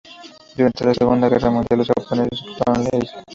Durante 0.57 0.83
la 0.83 0.95
Segunda 0.95 1.29
Guerra 1.29 1.51
Mundial, 1.51 1.77
los 1.85 1.89
japoneses 2.07 2.41
ocuparon 2.41 2.83
la 2.85 2.97
isla. 2.97 3.23